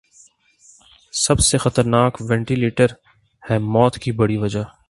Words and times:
سب 1.13 1.39
سے 1.39 1.57
خطرناک 1.57 2.21
ونٹیلیٹر 2.29 2.89
ہے 3.43 3.57
موت 3.73 3.93
کی 3.97 4.11
بڑی 4.11 4.37
وجہ۔ 4.37 4.63